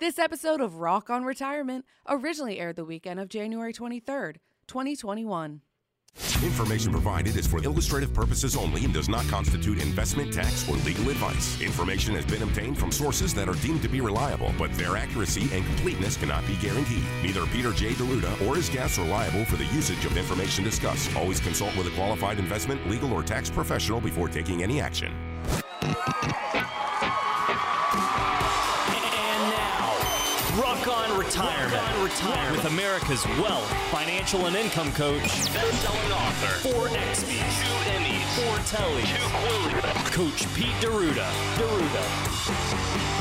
[0.00, 5.60] This episode of Rock on Retirement originally aired the weekend of January 23rd, 2021.
[6.42, 11.10] Information provided is for illustrative purposes only and does not constitute investment, tax, or legal
[11.10, 11.60] advice.
[11.60, 15.54] Information has been obtained from sources that are deemed to be reliable, but their accuracy
[15.54, 17.04] and completeness cannot be guaranteed.
[17.22, 17.92] Neither Peter J.
[17.92, 21.14] D'Arruda or his guests are liable for the usage of information discussed.
[21.14, 25.12] Always consult with a qualified investment, legal, or tax professional before taking any action.
[31.30, 38.24] Retirement, Retirement with America's wealth, financial, and income coach, best-selling author, four XBs, two Emmys,
[38.34, 41.30] four Tellys, two Quillies, Coach Pete D'Arruda.
[41.56, 43.20] D'Arruda.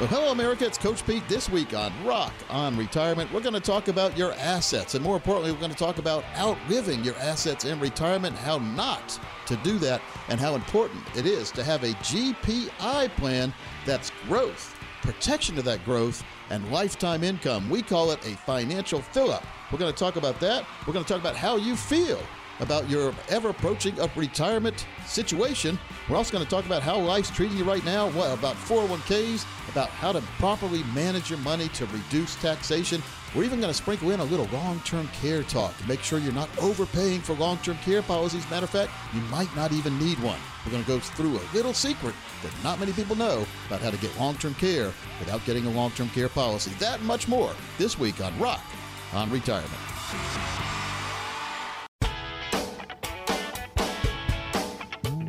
[0.00, 0.66] Well, hello, America.
[0.66, 1.22] It's Coach Pete.
[1.28, 4.96] This week on Rock on Retirement, we're going to talk about your assets.
[4.96, 9.20] And more importantly, we're going to talk about outliving your assets in retirement, how not
[9.46, 13.54] to do that, and how important it is to have a GPI plan
[13.86, 14.73] that's growth,
[15.04, 17.68] protection of that growth, and lifetime income.
[17.68, 19.44] We call it a financial fill up.
[19.70, 20.66] We're going to talk about that.
[20.86, 22.20] We're going to talk about how you feel
[22.60, 25.78] about your ever approaching up retirement situation.
[26.08, 29.44] We're also going to talk about how life's treating you right now, what about 401ks,
[29.70, 33.02] about how to properly manage your money to reduce taxation.
[33.34, 36.20] We're even going to sprinkle in a little long term care talk to make sure
[36.20, 38.48] you're not overpaying for long term care policies.
[38.48, 40.38] Matter of fact, you might not even need one.
[40.64, 43.90] We're going to go through a little secret that not many people know about how
[43.90, 46.70] to get long term care without getting a long term care policy.
[46.78, 48.62] That much more this week on Rock
[49.12, 50.53] on Retirement.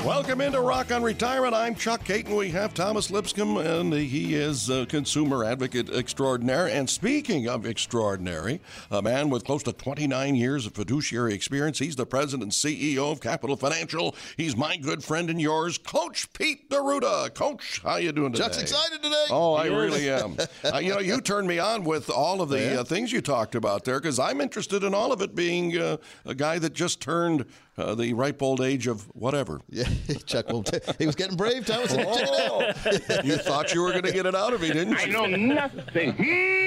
[0.06, 1.56] Welcome into Rock on Retirement.
[1.56, 2.38] I'm Chuck Kaiton.
[2.38, 6.67] We have Thomas Lipscomb, and he is a consumer advocate extraordinaire.
[6.67, 11.80] And speaking of extraordinary, a man with close to 29 years of fiduciary experience.
[11.80, 14.16] He's the president and CEO of Capital Financial.
[14.38, 17.34] He's my good friend and yours, Coach Pete D'Arruda.
[17.34, 18.44] Coach, how you doing today?
[18.44, 19.25] Chuck's excited today.
[19.31, 20.38] Oh, I really am.
[20.72, 22.80] uh, you know, you turned me on with all of the Yeah.
[22.81, 25.34] uh, things you talked about there because I'm interested in all of it.
[25.34, 27.45] Being uh, a guy that just turned
[27.78, 29.59] uh, the ripe old age of whatever.
[29.69, 29.86] Yeah,
[30.25, 30.68] Chuck won't.
[30.68, 31.94] T- he was getting brave, Thomas.
[31.94, 32.78] Check it out.
[32.86, 34.97] Oh, you thought you were going to get it out of me, didn't you?
[34.97, 36.16] I know nothing.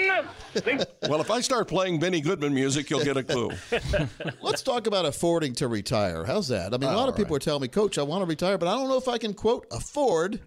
[0.06, 0.80] Nothing.
[1.08, 3.50] Well, if I start playing Benny Goodman music, you'll get a clue.
[4.42, 6.24] Let's talk about affording to retire.
[6.24, 6.74] How's that?
[6.74, 8.68] I mean, a lot of people are telling me, Coach, I want to retire, but
[8.68, 10.40] I don't know if I can quote afford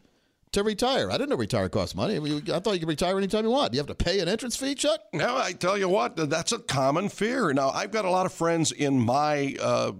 [0.53, 1.09] to retire.
[1.09, 2.17] I didn't know retire costs money.
[2.17, 3.73] I, thought you could retire anytime you want.
[3.73, 5.01] You have to pay an entrance fee, Chuck?
[5.13, 7.53] Now, I tell you what, that's a common fear.
[7.53, 9.94] Now, I've got a lot of friends in my uh,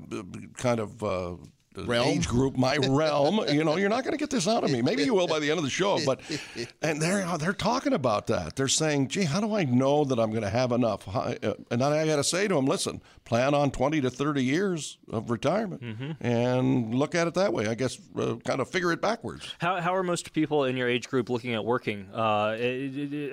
[0.58, 1.04] kind of.
[1.04, 1.36] Uh,
[1.76, 2.08] Realm?
[2.08, 3.40] age group, my realm.
[3.52, 4.82] You know, you're not going to get this out of me.
[4.82, 6.20] Maybe you will by the end of the show, but
[6.82, 8.56] and they're they're talking about that.
[8.56, 11.54] They're saying, "Gee, how do I know that I'm going to have enough?" How- uh,
[11.70, 15.30] And I got to say to them, "Listen, plan on 20 to 30 years of
[15.30, 15.82] retirement,
[16.20, 17.68] and look at it that way.
[17.68, 20.88] I guess uh, kind of figure it backwards." How, how are most people in your
[20.90, 22.58] age group looking at working uh,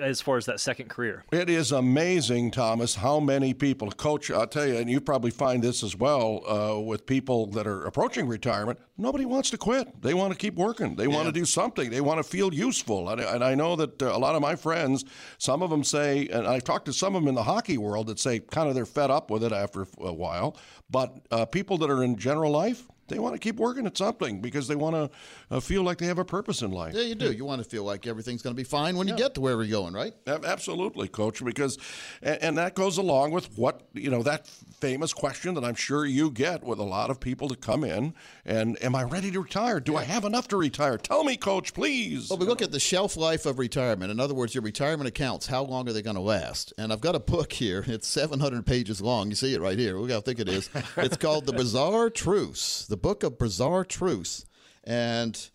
[0.01, 1.23] as far as that second career?
[1.31, 5.63] It is amazing, Thomas, how many people, Coach, I'll tell you, and you probably find
[5.63, 10.01] this as well uh, with people that are approaching retirement, nobody wants to quit.
[10.01, 10.95] They want to keep working.
[10.95, 11.89] They want to do something.
[11.89, 13.09] They want to feel useful.
[13.09, 15.05] And, and I know that uh, a lot of my friends,
[15.37, 18.07] some of them say, and I've talked to some of them in the hockey world
[18.07, 20.55] that say kind of they're fed up with it after a while,
[20.89, 24.41] but uh, people that are in general life, they want to keep working at something
[24.41, 25.09] because they want to
[25.55, 26.93] uh, feel like they have a purpose in life.
[26.95, 27.31] Yeah, you do.
[27.31, 29.57] You want to feel like everything's going to be fine when you get to where
[29.57, 30.13] we're going, right?
[30.27, 31.77] Absolutely, coach, because
[32.21, 34.47] and, and that goes along with what you know that
[34.79, 38.13] famous question that I'm sure you get with a lot of people that come in
[38.45, 39.79] and am I ready to retire?
[39.79, 40.97] Do I have enough to retire?
[40.97, 42.29] Tell me, coach, please.
[42.29, 44.11] Well, we look at the shelf life of retirement.
[44.11, 46.73] In other words, your retirement accounts, how long are they going to last?
[46.77, 47.83] And I've got a book here.
[47.87, 49.29] It's 700 pages long.
[49.29, 49.97] You see it right here.
[49.97, 50.69] Look how thick it is.
[50.97, 52.85] It's called The Bizarre Truce.
[52.87, 54.45] the book of bizarre truths.
[54.83, 55.49] And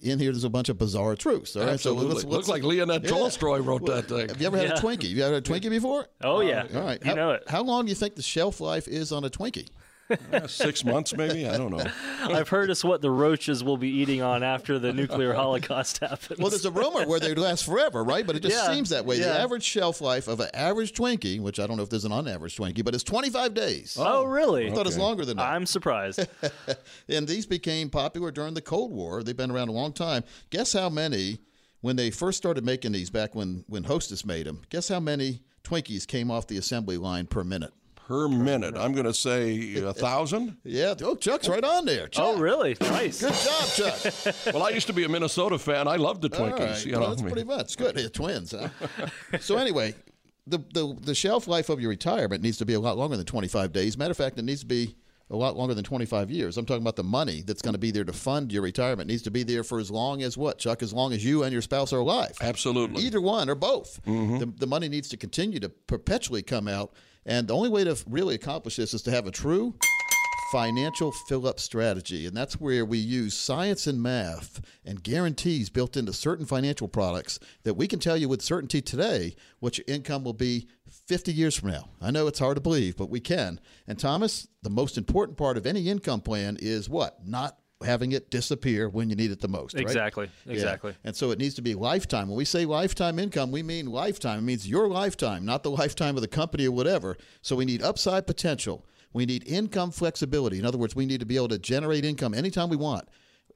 [0.00, 1.54] in here, there's a bunch of bizarre truths.
[1.56, 2.24] All right, Absolutely.
[2.24, 4.28] Looks like Leonid Tolstoy wrote that thing.
[4.28, 4.74] Have you ever had Yeah.
[4.74, 5.08] a Twinkie?
[5.08, 6.06] You ever had a Twinkie before?
[6.22, 6.66] Oh, yeah.
[6.74, 6.98] All right.
[7.02, 7.44] You how, know it.
[7.48, 9.68] How long do you think the shelf life is on a Twinkie?
[10.32, 11.46] Uh, Six months, maybe.
[11.46, 11.84] I don't know.
[12.22, 16.38] I've heard it's what the roaches will be eating on after the nuclear holocaust happens.
[16.38, 18.26] Well, there's a rumor where they last forever, right?
[18.26, 19.18] But it just Yeah, seems that way.
[19.18, 22.12] The average shelf life of an average Twinkie, which I don't know if there's an
[22.12, 23.96] unaverage Twinkie, but it's 25 days.
[24.00, 24.70] oh, really?
[24.70, 25.48] I thought it was longer than that.
[25.50, 26.26] I'm surprised.
[27.08, 29.22] and these became popular during the Cold War.
[29.22, 30.24] They've been around a long time.
[30.50, 31.40] Guess how many,
[31.80, 35.42] when they first started making these back when, when Hostess made them, guess how many
[35.64, 37.72] Twinkies came off the assembly line per minute?
[38.08, 40.56] Per minute, I'm going to say a thousand.
[40.64, 40.94] Yeah.
[41.02, 42.04] Oh, Chuck's right on there.
[42.04, 42.24] Oh, Chuck.
[42.26, 42.76] oh, really?
[42.80, 43.20] Nice.
[43.22, 44.34] Good job, Chuck.
[44.54, 45.88] Well, I used to be a Minnesota fan.
[45.88, 46.58] I loved the All Twinkies.
[46.58, 46.86] right.
[46.86, 47.96] You Well, know, that's I mean- pretty much good.
[47.98, 48.68] Yeah, twins, huh?
[49.40, 49.94] so anyway,
[50.46, 53.24] the, the the shelf life of your retirement needs to be a lot longer than
[53.26, 53.96] 25 days.
[53.96, 54.96] Matter of fact, it needs to be
[55.30, 56.58] a lot longer than 25 years.
[56.58, 59.12] I'm talking about the money that's going to be there to fund your retirement it
[59.12, 60.82] needs to be there for as long as what, Chuck?
[60.82, 62.36] As long as you and your spouse are alive.
[62.42, 63.02] Absolutely.
[63.04, 64.00] Either one or both.
[64.04, 64.38] Mm-hmm.
[64.38, 66.92] The, the money needs to continue to perpetually come out.
[67.24, 69.74] And the only way to really accomplish this is to have a true
[70.52, 72.26] financial fill up strategy.
[72.26, 77.38] And that's where we use science and math and guarantees built into certain financial products
[77.62, 80.68] that we can tell you with certainty today what your income will be
[81.08, 81.88] 50 years from now.
[82.02, 83.60] I know it's hard to believe, but we can.
[83.86, 87.26] And Thomas, the most important part of any income plan is what?
[87.26, 89.74] Not having it disappear when you need it the most.
[89.74, 89.82] right?
[89.82, 90.30] Exactly.
[90.46, 90.52] Yeah.
[90.54, 90.94] Exactly.
[91.04, 92.28] And so it needs to be lifetime.
[92.28, 94.38] When we say lifetime income, we mean lifetime.
[94.38, 97.16] It means your lifetime, not the lifetime of the company or whatever.
[97.42, 98.86] So we need upside potential.
[99.12, 100.58] We need income flexibility.
[100.58, 103.08] In other words, we need to be able to generate income anytime we want,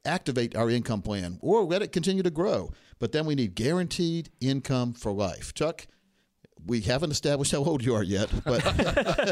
[0.05, 2.73] activate our income plan, or let it continue to grow.
[2.99, 5.55] But then we need guaranteed income for life.
[5.55, 5.87] Chuck,
[6.67, 8.65] we haven't established how old you are yet, but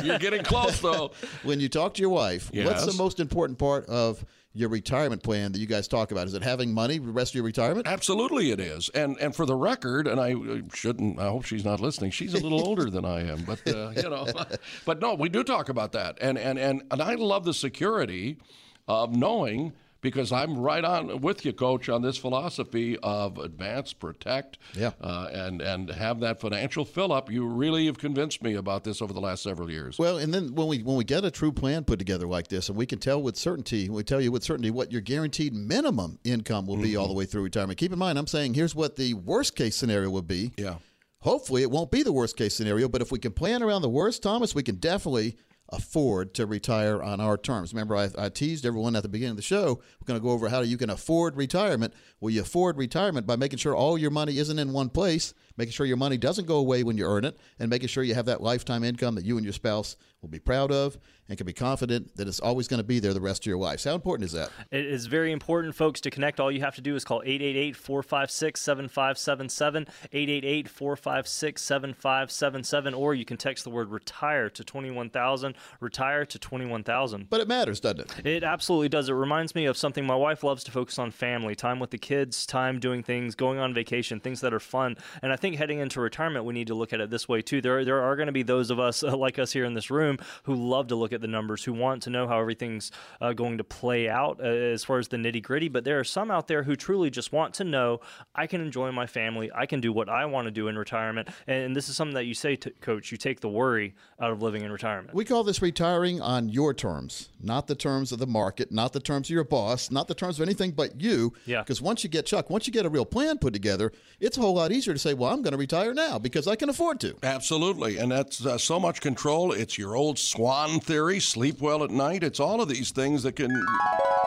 [0.04, 1.10] You're getting close, though.
[1.42, 4.24] when you talk to your wife, what's the most important part of
[4.54, 6.26] your retirement plan that you guys talk about?
[6.28, 7.86] Is it having money the rest of your retirement?
[7.86, 8.88] Absolutely, it is.
[8.90, 11.18] And and for the record, and I uh, shouldn't.
[11.18, 12.12] I hope she's not listening.
[12.12, 14.26] She's a little older than I am, but uh, you know.
[14.84, 18.38] But no, we do talk about that, and and and and I love the security
[18.86, 19.72] of knowing.
[20.04, 24.90] Because I'm right on with you, Coach, on this philosophy of advance, protect, Yeah.
[25.00, 27.30] uh, and and have that financial fill up.
[27.32, 29.98] You really have convinced me about this over the last several years.
[29.98, 32.68] Well, and then when we when we get a true plan put together like this,
[32.68, 36.18] and we can tell with certainty, we tell you with certainty what your guaranteed minimum
[36.22, 37.78] income will be all the way through retirement.
[37.78, 40.52] Keep in mind, I'm saying here's what the worst case scenario would be.
[40.58, 40.76] yeah.
[41.20, 43.88] Hopefully, it won't be the worst case scenario, but if we can plan around the
[43.88, 45.38] worst, Thomas, we can definitely
[45.70, 47.72] afford to retire on our terms.
[47.72, 49.80] Remember, I, I teased everyone at the beginning of the show.
[50.00, 51.94] We're going to go over how you can afford retirement.
[52.20, 55.72] Well, you afford retirement by making sure all your money isn't in one place, making
[55.72, 58.26] sure your money doesn't go away when you earn it, and making sure you have
[58.26, 60.98] that lifetime income that you and your spouse will be proud of
[61.28, 63.56] and can be confident that it's always going to be there the rest of your
[63.56, 63.80] life.
[63.80, 64.50] So how important is that?
[64.70, 66.40] It is very important, folks, to connect.
[66.40, 73.24] All you have to do is call 888 456 7577, 888 456 7577, or you
[73.24, 77.30] can text the word retire to 21000, retire to 21000.
[77.30, 78.26] But it matters, doesn't it?
[78.26, 79.08] It absolutely does.
[79.08, 81.98] It reminds me of something my wife loves to focus on family, time with the
[81.98, 84.96] kids, time doing things, going on vacation, things that are fun.
[85.22, 87.60] And I think heading into retirement, we need to look at it this way too.
[87.60, 89.90] There, there are going to be those of us uh, like us here in this
[89.90, 90.13] room
[90.44, 92.90] who love to look at the numbers, who want to know how everything's
[93.20, 95.68] uh, going to play out uh, as far as the nitty gritty.
[95.68, 98.00] But there are some out there who truly just want to know
[98.34, 101.28] I can enjoy my family, I can do what I want to do in retirement.
[101.46, 104.42] And this is something that you say, to, Coach, you take the worry out of
[104.42, 105.14] living in retirement.
[105.14, 109.00] We call this retiring on your terms, not the terms of the market, not the
[109.00, 111.32] terms of your boss, not the terms of anything but you.
[111.46, 111.62] Yeah.
[111.62, 114.40] Because once you get Chuck, once you get a real plan put together, it's a
[114.40, 117.00] whole lot easier to say, "Well, I'm going to retire now because I can afford
[117.00, 119.52] to." Absolutely, and that's uh, so much control.
[119.52, 122.22] It's your old swan theory: sleep well at night.
[122.22, 123.50] It's all of these things that can.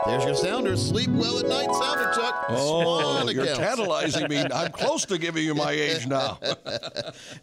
[0.07, 0.75] There's your sounder.
[0.77, 2.45] Sleep well at night, sounder Chuck.
[2.49, 4.37] Oh, you're tantalizing me.
[4.53, 6.39] I'm close to giving you my age now.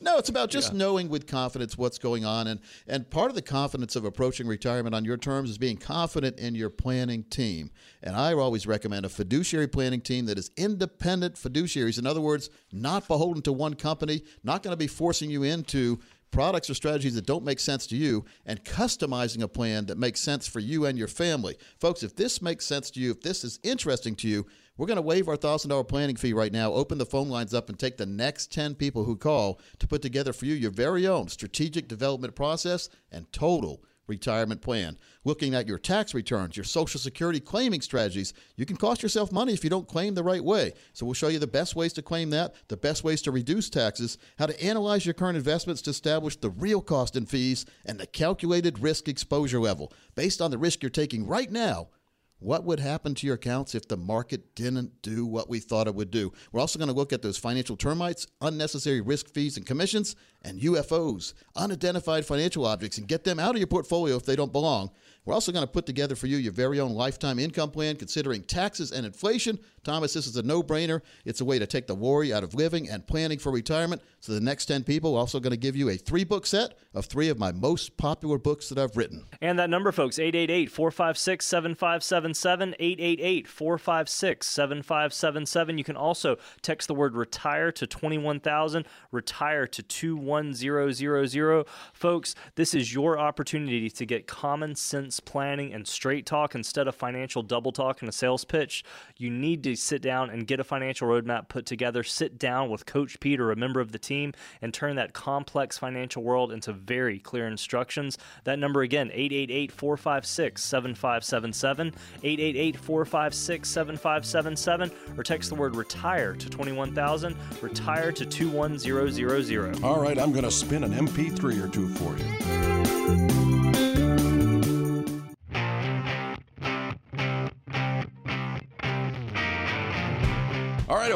[0.00, 3.42] No, it's about just knowing with confidence what's going on, and and part of the
[3.42, 7.70] confidence of approaching retirement on your terms is being confident in your planning team.
[8.02, 11.98] And I always recommend a fiduciary planning team that is independent fiduciaries.
[11.98, 16.00] In other words, not beholden to one company, not going to be forcing you into
[16.30, 20.20] products or strategies that don't make sense to you and customizing a plan that makes
[20.20, 21.56] sense for you and your family.
[21.78, 24.96] Folks, if this makes sense to you, if this is interesting to you, we're going
[24.96, 27.96] to waive our $1,000 planning fee right now, open the phone lines up, and take
[27.96, 31.86] the next 10 people who call to put together for you your very own strategic
[31.86, 34.98] development process and total retirement plan.
[35.24, 39.52] Looking at your tax returns, your Social Security claiming strategies, you can cost yourself money
[39.52, 40.72] if you don't claim the right way.
[40.92, 43.70] So we'll show you the best ways to claim that, the best ways to reduce
[43.70, 47.98] taxes, how to analyze your current investments to establish the real cost and fees, and
[47.98, 49.92] the calculated risk exposure level.
[50.14, 51.88] Based on the risk you're taking right now,
[52.38, 55.94] what would happen to your accounts if the market didn't do what we thought it
[55.94, 56.32] would do?
[56.52, 60.60] We're also going to look at those financial termites, unnecessary risk fees and commissions, and
[60.60, 64.90] UFOs, unidentified financial objects, and get them out of your portfolio if they don't belong.
[65.26, 68.42] We're also going to put together for you your very own lifetime income plan considering
[68.42, 69.58] taxes and inflation.
[69.82, 71.00] Thomas, this is a no brainer.
[71.24, 74.02] It's a way to take the worry out of living and planning for retirement.
[74.20, 76.74] So, the next 10 people are also going to give you a three book set
[76.92, 79.24] of three of my most popular books that I've written.
[79.40, 85.78] And that number, folks, 888 456 7577, 888 456 7577.
[85.78, 91.64] You can also text the word retire to 21000, retire to 21000.
[91.94, 96.94] Folks, this is your opportunity to get common sense planning, and straight talk instead of
[96.94, 98.84] financial double talk and a sales pitch,
[99.16, 102.02] you need to sit down and get a financial roadmap put together.
[102.02, 106.22] Sit down with Coach Peter, a member of the team, and turn that complex financial
[106.22, 108.18] world into very clear instructions.
[108.44, 111.88] That number again, 888 456 7577,
[112.22, 119.84] 888 456 7577, or text the word retire to 21000, retire to 21000.
[119.84, 123.43] All right, I'm going to spin an MP3 or two for you.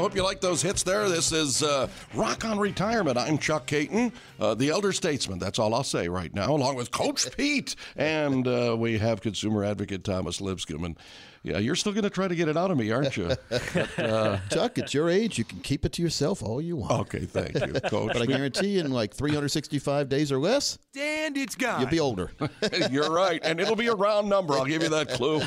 [0.09, 1.07] Hope you like those hits there.
[1.11, 3.19] This is uh, Rock on Retirement.
[3.19, 4.11] I'm Chuck Kaiton,
[4.41, 5.39] uh, the elder statesman.
[5.39, 7.77] That's all I'll say right now, along with Coach Pete.
[7.95, 10.85] And uh, we have consumer advocate Thomas Lipscomb.
[10.85, 10.97] And
[11.49, 13.31] yeah, you're still going to try to get it out of me, aren't you?
[13.99, 16.93] Uh, Chuck, at your age, you can keep it to yourself all you want.
[16.93, 18.13] okay, thank you, Coach.
[18.13, 21.81] But I guarantee in like 365 days or less, And it's gone.
[21.81, 22.31] you'll be older.
[22.91, 23.41] You're right.
[23.43, 24.55] And it'll be a round number.
[24.55, 25.41] I'll give you that clue.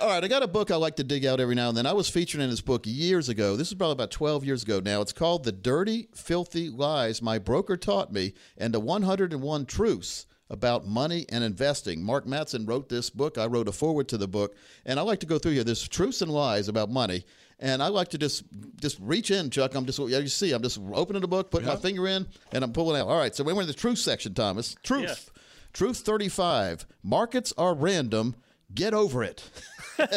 [0.00, 1.86] All right, I got a book I like to dig out every now and then.
[1.86, 3.56] I was featured in this book years ago.
[3.56, 5.00] This is probably about 12 years ago now.
[5.00, 10.86] It's called The Dirty, Filthy Lies My Broker Taught Me and the 101 Truths About
[10.86, 12.02] Money and Investing.
[12.02, 13.38] Mark Matson wrote this book.
[13.38, 14.54] I wrote a forward to the book.
[14.84, 15.64] And I like to go through here.
[15.64, 17.24] There's truths and lies about money.
[17.60, 18.44] And I like to just
[18.80, 19.74] just reach in, Chuck.
[19.74, 22.72] I'm just, you see, I'm just opening the book, putting my finger in, and I'm
[22.72, 23.08] pulling out.
[23.08, 24.76] All right, so we're in the truth section, Thomas.
[24.82, 25.30] Truth.
[25.72, 26.86] Truth 35.
[27.02, 28.36] Markets are random.
[28.74, 29.48] Get over it.
[29.98, 30.08] All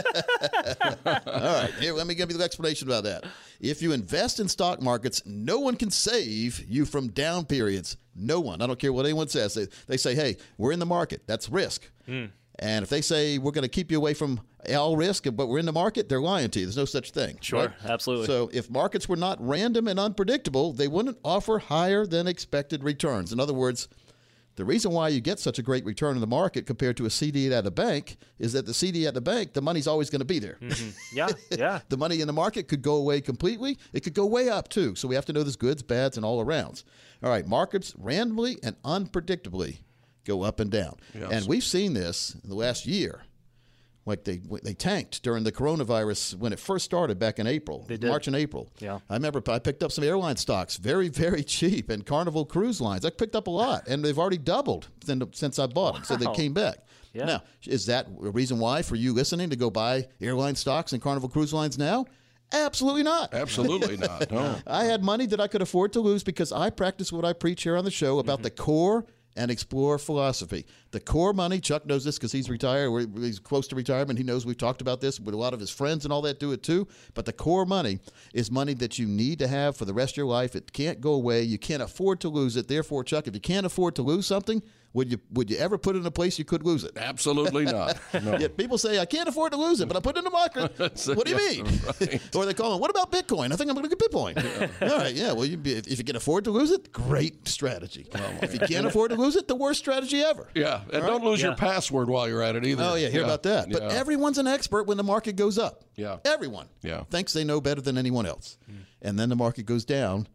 [1.05, 3.25] right, here, let me give you the explanation about that.
[3.59, 7.97] If you invest in stock markets, no one can save you from down periods.
[8.15, 8.61] No one.
[8.61, 9.53] I don't care what anyone says.
[9.53, 11.23] They, they say, hey, we're in the market.
[11.27, 11.89] That's risk.
[12.05, 12.25] Hmm.
[12.59, 14.41] And if they say we're going to keep you away from
[14.75, 16.65] all risk, but we're in the market, they're lying to you.
[16.65, 17.37] There's no such thing.
[17.41, 17.71] Sure, right?
[17.85, 18.25] absolutely.
[18.25, 23.31] So if markets were not random and unpredictable, they wouldn't offer higher than expected returns.
[23.31, 23.87] In other words,
[24.57, 27.09] the reason why you get such a great return in the market compared to a
[27.11, 30.19] CD at a bank is that the CD at the bank, the money's always going
[30.19, 30.57] to be there.
[30.59, 30.89] Mm-hmm.
[31.15, 31.79] Yeah, yeah.
[31.89, 33.77] the money in the market could go away completely.
[33.93, 34.95] It could go way up too.
[34.95, 36.83] So we have to know there's goods, bads, and all arounds.
[37.23, 39.77] All right, markets randomly and unpredictably
[40.25, 40.97] go up and down.
[41.31, 43.21] And we've seen this in the last year.
[44.07, 48.03] Like they they tanked during the coronavirus when it first started back in April, did.
[48.03, 48.71] March and April.
[48.79, 48.99] Yeah.
[49.09, 53.03] I remember I picked up some airline stocks, very very cheap, and Carnival Cruise Lines.
[53.05, 56.03] I picked up a lot, and they've already doubled since, since I bought them.
[56.05, 56.77] So they came back.
[57.13, 57.25] Yeah.
[57.25, 61.01] Now, is that a reason why for you listening to go buy airline stocks and
[61.01, 62.05] Carnival Cruise Lines now?
[62.53, 63.33] Absolutely not.
[63.33, 64.31] Absolutely not.
[64.31, 64.55] No.
[64.65, 67.63] I had money that I could afford to lose because I practice what I preach
[67.63, 68.43] here on the show about mm-hmm.
[68.43, 70.65] the core and explore philosophy.
[70.97, 72.89] The core money, Chuck knows this because he's retired.
[73.19, 74.17] He's close to retirement.
[74.17, 76.39] He knows we've talked about this with a lot of his friends and all that
[76.39, 76.87] do it too.
[77.13, 77.99] But the core money
[78.33, 80.55] is money that you need to have for the rest of your life.
[80.55, 81.43] It can't go away.
[81.43, 82.67] You can't afford to lose it.
[82.67, 84.63] Therefore, Chuck, if you can't afford to lose something,
[84.93, 86.97] would you would you ever put it in a place you could lose it?
[86.97, 87.99] Absolutely not.
[88.23, 88.37] No.
[88.37, 90.31] Yet people say I can't afford to lose it, but I put it in the
[90.31, 90.71] market.
[91.15, 91.65] what do you mean?
[92.35, 93.53] or they call it, what about Bitcoin?
[93.53, 94.91] I think I'm going to get Bitcoin.
[94.91, 95.33] All right, yeah.
[95.33, 98.07] Well, you, if, if you can afford to lose it, great strategy.
[98.41, 100.47] if you can't afford to lose it, the worst strategy ever.
[100.55, 102.83] Yeah, and don't lose your password while you're at it either.
[102.83, 103.69] Oh yeah, hear about that.
[103.71, 103.89] But yeah.
[103.89, 105.83] everyone's an expert when the market goes up.
[105.95, 106.17] Yeah.
[106.25, 106.67] everyone.
[106.81, 107.03] Yeah.
[107.09, 108.77] thinks they know better than anyone else, hmm.
[109.01, 110.27] and then the market goes down,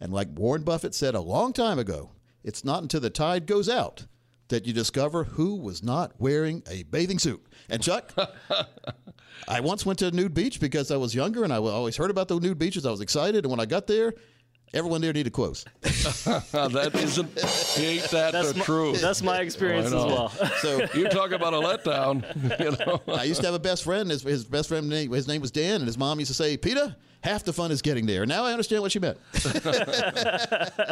[0.00, 2.10] and like Warren Buffett said a long time ago,
[2.44, 4.06] it's not until the tide goes out
[4.48, 7.42] that you discover who was not wearing a bathing suit.
[7.70, 8.12] And Chuck.
[9.48, 12.10] I once went to a nude beach because I was younger and I always heard
[12.10, 12.86] about the nude beaches.
[12.86, 14.14] I was excited, and when I got there,
[14.74, 15.64] everyone there needed clothes.
[15.82, 19.00] that isn't ain't that That's the my, truth.
[19.00, 20.06] that's my experience as know.
[20.06, 20.28] well.
[20.60, 22.22] So you talk about a letdown.
[22.62, 23.00] You know.
[23.08, 24.10] I used to have a best friend.
[24.10, 26.56] His, his best friend, name, his name was Dan, and his mom used to say,
[26.56, 29.18] "Peter, half the fun is getting there." Now I understand what she meant.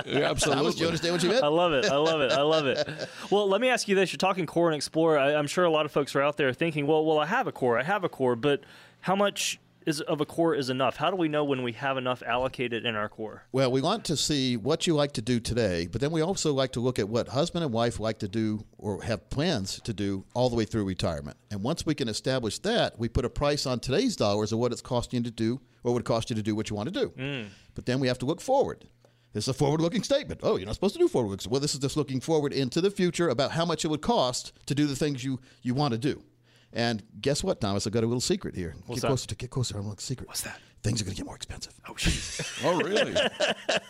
[0.06, 1.44] Yeah, Thomas, do you understand what she meant?
[1.44, 1.86] I love it.
[1.86, 2.32] I love it.
[2.32, 3.08] I love it.
[3.30, 5.18] Well, let me ask you this: You're talking core and explore.
[5.18, 7.46] I, I'm sure a lot of folks are out there thinking, "Well, well, I have
[7.46, 7.78] a core.
[7.78, 8.62] I have a core, but
[9.00, 9.58] how much
[9.90, 10.96] is of a core is enough?
[10.96, 14.04] How do we know when we have enough allocated in our core?" Well, we want
[14.06, 16.98] to see what you like to do today, but then we also like to look
[16.98, 20.56] at what husband and wife like to do or have plans to do all the
[20.56, 21.36] way through retirement.
[21.50, 24.72] And once we can establish that, we put a price on today's dollars of what
[24.72, 26.92] it's costing you to do or what it cost you to do what you want
[26.92, 27.10] to do.
[27.10, 27.46] Mm.
[27.74, 28.86] But then we have to look forward.
[29.32, 30.40] This is a forward-looking statement.
[30.42, 31.30] Oh, you're not supposed to do forward.
[31.30, 31.50] Looking.
[31.52, 34.52] Well, this is just looking forward into the future about how much it would cost
[34.66, 36.24] to do the things you you want to do.
[36.72, 37.86] And guess what, Thomas?
[37.86, 38.74] I've got a little secret here.
[38.88, 39.08] get that?
[39.08, 39.26] closer.
[39.28, 39.78] To, get closer.
[39.78, 40.28] I'm a secret.
[40.28, 40.60] What's that?
[40.82, 41.72] Things are going to get more expensive.
[41.88, 42.64] Oh, jeez.
[42.64, 43.12] Oh, really?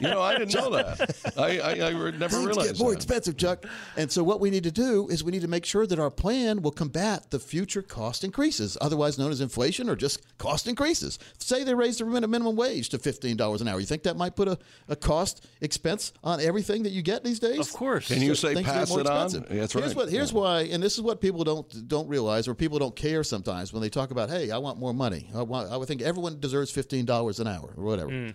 [0.00, 1.32] you know, I didn't know that.
[1.36, 2.96] I, I, I never Things realized get more that.
[2.96, 3.64] expensive, Chuck.
[3.96, 6.10] And so, what we need to do is we need to make sure that our
[6.10, 11.18] plan will combat the future cost increases, otherwise known as inflation or just cost increases.
[11.38, 13.78] Say they raise the minimum wage to fifteen dollars an hour.
[13.80, 17.38] You think that might put a, a cost expense on everything that you get these
[17.38, 17.58] days?
[17.58, 18.08] Of course.
[18.08, 19.26] Can you say things get pass more it on?
[19.26, 19.48] expensive.
[19.56, 19.96] That's here's right.
[19.96, 20.38] What, here's Yeah.
[20.38, 23.82] why, and this is what people don't don't realize, or people don't care sometimes when
[23.82, 25.30] they talk about, "Hey, I want more money.
[25.34, 25.70] I want.
[25.70, 28.30] I would think everyone deserves fifteen dollars an hour or whatever." Hmm.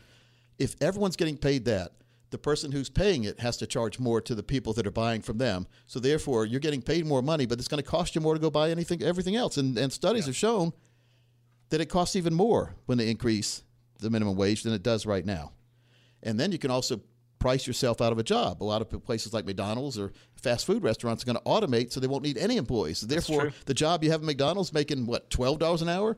[0.58, 1.92] If everyone's getting paid that,
[2.30, 5.22] the person who's paying it has to charge more to the people that are buying
[5.22, 5.68] from them.
[5.86, 8.40] So therefore, you're getting paid more money, but it's going to cost you more to
[8.40, 9.58] go buy anything, everything else.
[9.58, 10.74] And and studies have shown
[11.70, 13.64] that it costs even more when they increase
[14.00, 15.52] the minimum wage than it does right now.
[16.24, 17.02] And then you can also
[17.40, 18.62] price yourself out of a job.
[18.62, 22.00] A lot of places like McDonald's or fast food restaurants are going to automate so
[22.00, 22.98] they won't need any employees.
[23.00, 26.18] So therefore, the job you have at McDonald's making what twelve dollars an hour.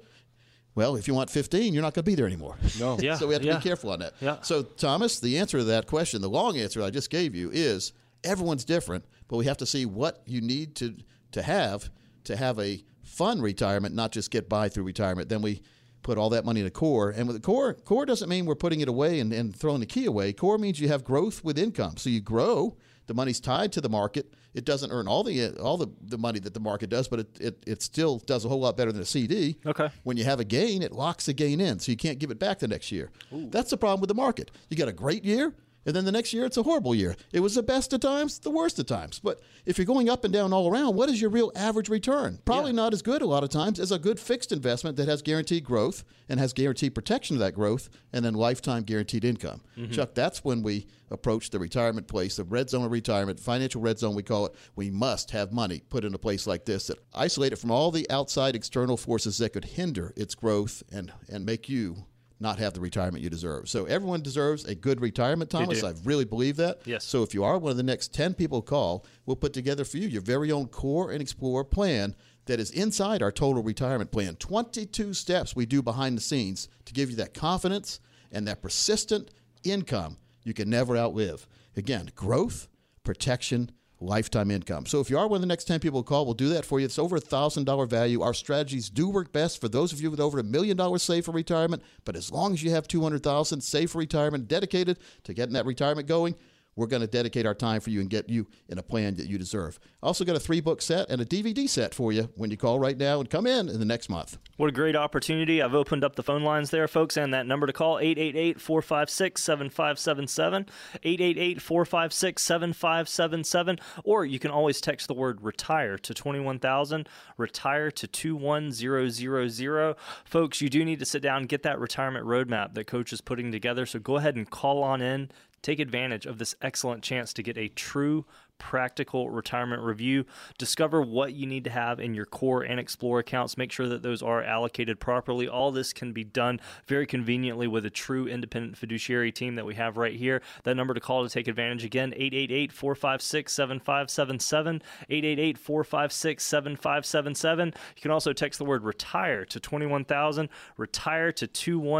[0.78, 2.56] Well, if you want 15, you're not going to be there anymore.
[2.80, 3.00] No.
[3.00, 3.58] Yeah, so we have to yeah.
[3.58, 4.14] be careful on that.
[4.20, 4.38] Yeah.
[4.42, 7.92] So, Thomas, the answer to that question, the long answer I just gave you is
[8.24, 10.96] everyone's different, but we have to see what you need to
[11.32, 11.90] to have
[12.26, 15.30] to have a fun retirement, not just get by through retirement.
[15.30, 15.64] Then we
[16.04, 17.10] put all that money in a core.
[17.10, 19.88] And with the core, core doesn't mean we're putting it away and, and throwing the
[19.88, 20.34] key away.
[20.34, 21.98] Core means you have growth with income.
[21.98, 22.78] So you grow.
[23.08, 24.34] The money's tied to the market.
[24.54, 27.38] It doesn't earn all the all the, the money that the market does, but it,
[27.40, 29.58] it, it still does a whole lot better than a CD.
[29.66, 29.90] Okay.
[30.04, 32.40] When you have a gain, it locks the gain in, so you can't give it
[32.40, 33.12] back the next year.
[33.32, 34.52] That's the problem with the market.
[34.70, 35.54] You got a great year,
[35.88, 37.16] and then the next year it's a horrible year.
[37.32, 39.20] It was the best of times, the worst of times.
[39.20, 42.40] But if you're going up and down all around, what is your real average return?
[42.44, 45.22] Probably not as good a lot of times as a good fixed investment that has
[45.22, 49.62] guaranteed growth and has guaranteed protection of that growth and then lifetime guaranteed income.
[49.78, 49.94] Mm-hmm.
[49.94, 53.98] Chuck, that's when we approach the retirement place, the red zone of retirement, financial red
[53.98, 54.56] zone, we call it.
[54.76, 57.92] We must have money put in a place like this that isolate it from all
[57.92, 62.06] the outside external forces that could hinder its growth and, and make you
[62.40, 63.68] not have the retirement you deserve.
[63.68, 65.84] So everyone deserves a good retirement, Thomas.
[65.84, 66.82] I really believe that.
[66.86, 67.04] Yes.
[67.04, 69.98] So if you are one of the next 10 people call, we'll put together for
[69.98, 72.16] you your very own core and explore plan
[72.46, 74.36] that is inside our total retirement plan.
[74.36, 78.00] 22 steps we do behind the scenes to give you that confidence
[78.32, 79.32] and that persistent
[79.64, 81.48] income you can never outlive.
[81.76, 82.68] Again, growth,
[83.04, 84.86] protection, lifetime income.
[84.86, 86.66] So if you are one of the next 10 people to call, we'll do that
[86.66, 86.86] for you.
[86.86, 88.22] It's over a $1,000 value.
[88.22, 91.26] Our strategies do work best for those of you with over a million dollars saved
[91.26, 95.54] for retirement, but as long as you have 200,000 saved for retirement dedicated to getting
[95.54, 96.36] that retirement going,
[96.78, 99.28] we're going to dedicate our time for you and get you in a plan that
[99.28, 99.80] you deserve.
[100.02, 102.80] Also got a three book set and a DVD set for you when you call
[102.80, 104.38] right now and come in in the next month.
[104.58, 105.62] What a great opportunity.
[105.62, 109.44] I've opened up the phone lines there, folks, and that number to call 888 456
[109.44, 110.66] 7577.
[111.04, 113.80] 888 456 7577.
[114.04, 119.96] Or you can always text the word retire to 21000, retire to 21000.
[120.26, 123.52] Folks, you do need to sit down get that retirement roadmap that Coach is putting
[123.52, 123.86] together.
[123.86, 125.32] So go ahead and call on in.
[125.62, 128.26] Take advantage of this excellent chance to get a true
[128.58, 130.26] practical retirement review.
[130.58, 133.58] Discover what you need to have in your core and explore accounts.
[133.58, 135.48] Make sure that those are allocated properly.
[135.48, 139.76] All this can be done very conveniently with a true independent fiduciary team that we
[139.76, 140.42] have right here.
[140.64, 144.82] That number to call to take advantage again 888 456 7577.
[145.10, 147.68] 888 456 7577.
[147.96, 151.98] You can also text the word retire to 21000, retire to 21000.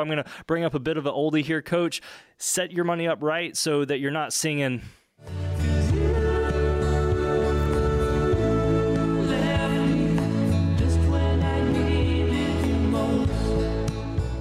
[0.00, 2.00] I'm going to bring up a bit of an oldie here, coach.
[2.38, 4.82] Set your money up right so that you're not singing.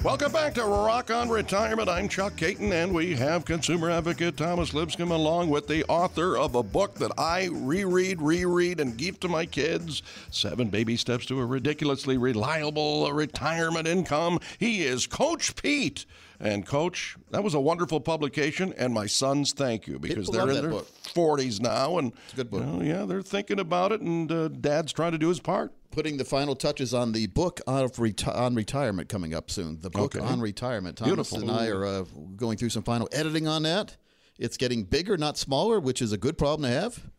[0.04, 1.88] Welcome back to Rock on Retirement.
[1.88, 6.56] I'm Chuck Kaiton, and we have consumer advocate Thomas Lipscomb along with the author of
[6.56, 11.40] a book that I reread, reread, and give to my kids Seven Baby Steps to
[11.40, 14.42] a Ridiculously Reliable Retirement Income.
[14.60, 16.06] He is Coach Pete.
[16.44, 20.56] And coach, that was a wonderful publication, and my sons thank you because People they're
[20.58, 20.88] in their book.
[21.04, 22.60] 40s now, and a good book.
[22.60, 25.72] you know, yeah, they're thinking about it, and uh, Dad's trying to do his part.
[25.92, 29.80] Putting the final touches on the book of reti- on retirement coming up soon.
[29.80, 30.20] The book Okay.
[30.26, 30.98] on retirement.
[30.98, 31.50] Thomas Beautiful.
[31.50, 32.04] and I are uh,
[32.36, 33.96] going through some final editing on that.
[34.38, 37.10] It's getting bigger, not smaller, which is a good problem to have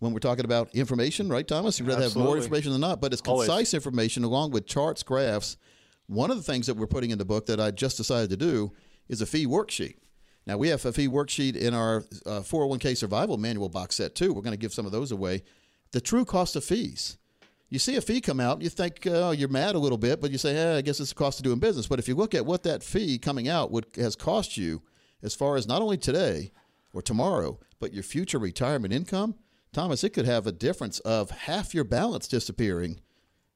[0.00, 1.78] when we're talking about information, right, Thomas?
[1.78, 3.46] You'd rather have more information than not, but it's Always.
[3.48, 5.56] concise information along with charts, graphs.
[6.12, 8.36] One of the things that we're putting in the book that I just decided to
[8.36, 8.72] do
[9.08, 9.96] is a fee worksheet.
[10.46, 14.34] Now, we have a fee worksheet in our uh, 401k survival manual box set, too.
[14.34, 15.42] We're going to give some of those away.
[15.92, 17.16] The true cost of fees.
[17.70, 20.30] You see a fee come out, you think uh, you're mad a little bit, but
[20.30, 21.86] you say, eh, I guess it's the cost of doing business.
[21.86, 24.82] But if you look at what that fee coming out would, has cost you,
[25.22, 26.52] as far as not only today
[26.92, 29.36] or tomorrow, but your future retirement income,
[29.72, 33.00] Thomas, it could have a difference of half your balance disappearing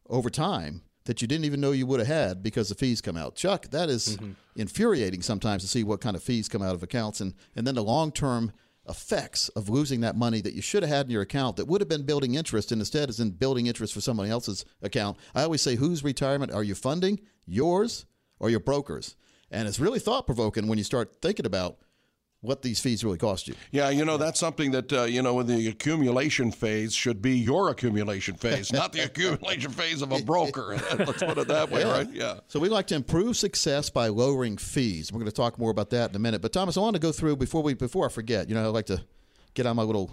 [0.08, 3.16] over time that you didn't even know you would have had because the fees come
[3.16, 3.34] out.
[3.34, 4.32] Chuck, that is mm-hmm.
[4.54, 7.74] infuriating sometimes to see what kind of fees come out of accounts and, and then
[7.74, 8.52] the long term
[8.88, 11.80] effects of losing that money that you should have had in your account that would
[11.80, 15.16] have been building interest and instead is in building interest for somebody else's account.
[15.34, 17.20] I always say, whose retirement are you funding?
[17.46, 18.06] Yours
[18.38, 19.16] or your broker's?
[19.50, 21.78] And it's really thought provoking when you start thinking about
[22.40, 23.54] what these fees really cost you.
[23.70, 27.36] Yeah, you know, that's something that, uh, you know, in the accumulation phase should be
[27.36, 30.76] your accumulation phase, not the accumulation phase of a broker.
[30.98, 32.08] Let's put it that way, right?
[32.12, 32.40] Yeah.
[32.48, 35.12] So we like to improve success by lowering fees.
[35.12, 36.42] We're going to talk more about that in a minute.
[36.42, 38.48] But Thomas, I want to go through before we before I forget.
[38.48, 39.02] You know, I like to
[39.54, 40.12] get on my little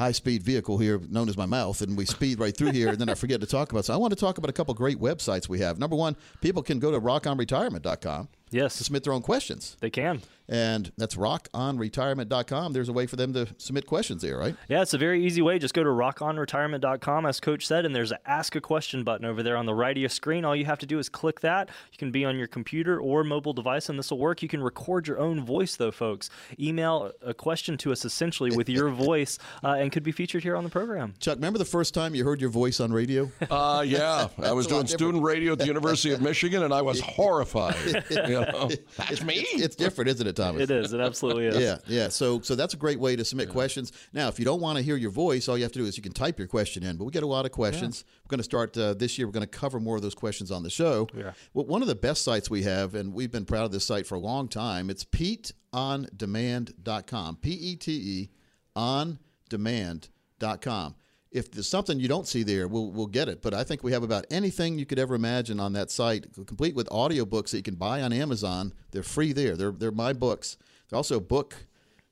[0.00, 2.98] high speed vehicle here, known as my mouth, and we speed right through here, and
[2.98, 3.84] then I forget to talk about.
[3.84, 5.78] So I want to talk about a couple great websites we have.
[5.78, 10.22] Number one, people can go to rockonretirement.com to Yes, submit their own questions, they can.
[10.50, 12.72] And that's rockonretirement.com.
[12.72, 14.56] There's a way for them to submit questions there, right?
[14.68, 15.58] Yeah, it's a very easy way.
[15.58, 19.42] Just go to rockonretirement.com, as Coach said, and there's an Ask a Question button over
[19.42, 20.44] there on the right of your screen.
[20.44, 21.68] All you have to do is click that.
[21.92, 24.42] You can be on your computer or mobile device, and this will work.
[24.42, 26.30] You can record your own voice, though, folks.
[26.58, 30.56] Email a question to us essentially with your voice, uh, and could be featured here
[30.56, 31.14] on the program.
[31.20, 33.30] Chuck, remember the first time you heard your voice on radio?
[33.50, 34.28] Uh, yeah.
[34.42, 37.74] I was doing student radio at the University of Michigan, and I was horrified.
[38.08, 39.44] You know, that's me.
[39.54, 40.62] It's different, isn't it, Thomas?
[40.62, 40.92] It is.
[40.92, 41.58] It absolutely is.
[41.58, 42.08] Yeah, yeah.
[42.08, 43.92] So, so that's a great way to submit questions.
[44.12, 45.96] Now, if you don't want to hear your voice, all you have to do is
[45.96, 46.96] you can type your question in.
[46.96, 48.04] But we get a lot of questions.
[48.24, 49.26] We're going to start uh, this year.
[49.26, 51.08] We're going to cover more of those questions on the show.
[51.16, 51.32] Yeah.
[51.54, 54.06] Well, one of the best sites we have, and we've been proud of this site
[54.06, 54.90] for a long time.
[54.90, 57.36] It's PeteOnDemand.com.
[57.36, 58.30] P E T E
[58.76, 60.94] on demand.com.
[61.32, 63.40] If there's something you don't see there, we'll, we'll get it.
[63.40, 66.74] But I think we have about anything you could ever imagine on that site, complete
[66.74, 68.72] with audiobooks that you can buy on Amazon.
[68.90, 69.56] They're free there.
[69.56, 70.56] They're, they're my books.
[70.88, 71.54] They're also book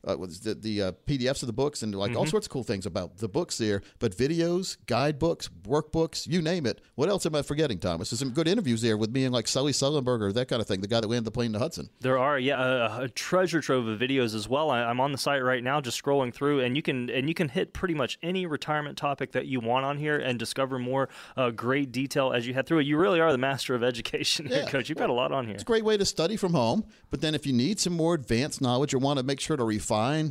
[0.06, 2.87] uh, the, the uh, PDFs of the books and like all sorts of cool things
[2.87, 3.82] about the books there.
[3.98, 6.80] But videos, guidebooks, workbooks, you name it.
[6.94, 8.11] What else am I forgetting, Thomas?
[8.11, 10.80] There's some good interviews there with me and like Sully Sullenberger, that kind of thing,
[10.80, 11.90] the guy that landed the plane to Hudson.
[12.00, 14.70] There are, yeah, a, a treasure trove of videos as well.
[14.70, 17.34] I, I'm on the site right now, just scrolling through, and you can and you
[17.34, 21.08] can hit pretty much any retirement topic that you want on here and discover more
[21.37, 22.87] uh, great detail as you head through it.
[22.87, 24.70] You really are the master of education, here, Yeah.
[24.70, 24.88] Coach.
[24.88, 25.54] You've got a lot on here.
[25.54, 26.84] It's a great way to study from home.
[27.11, 29.64] But then if you need some more advanced knowledge or want to make sure to
[29.64, 29.88] refine